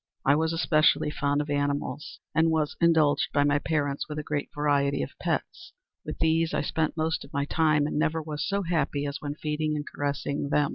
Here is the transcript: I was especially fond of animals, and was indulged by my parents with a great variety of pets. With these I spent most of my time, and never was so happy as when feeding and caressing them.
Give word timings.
I 0.25 0.33
was 0.33 0.51
especially 0.51 1.11
fond 1.11 1.41
of 1.41 1.49
animals, 1.51 2.17
and 2.33 2.49
was 2.49 2.75
indulged 2.81 3.27
by 3.31 3.43
my 3.43 3.59
parents 3.59 4.09
with 4.09 4.17
a 4.17 4.23
great 4.23 4.49
variety 4.51 5.03
of 5.03 5.11
pets. 5.21 5.73
With 6.03 6.17
these 6.17 6.55
I 6.55 6.61
spent 6.61 6.97
most 6.97 7.23
of 7.23 7.31
my 7.33 7.45
time, 7.45 7.85
and 7.85 7.99
never 7.99 8.19
was 8.19 8.43
so 8.43 8.63
happy 8.63 9.05
as 9.05 9.21
when 9.21 9.35
feeding 9.35 9.75
and 9.75 9.85
caressing 9.87 10.49
them. 10.49 10.69